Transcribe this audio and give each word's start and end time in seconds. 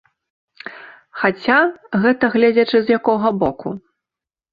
Хаця, 1.23 1.57
гэта 2.05 2.25
гледзячы 2.37 2.77
з 2.87 2.97
якога 2.97 3.29
боку. 3.45 3.75